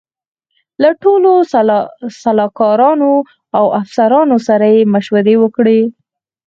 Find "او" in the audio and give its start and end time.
3.57-3.65